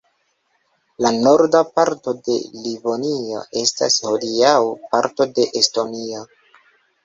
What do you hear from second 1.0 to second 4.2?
La norda parto de Livonio estas